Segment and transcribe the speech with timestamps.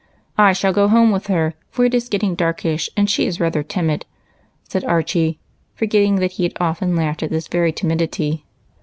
[0.39, 3.39] "I shall go home with her, for it is getting dark ish, and she is
[3.39, 4.03] rather timid,"
[4.67, 5.37] said Archie,
[5.75, 8.43] forgetting that he had often laughed at this very timidity.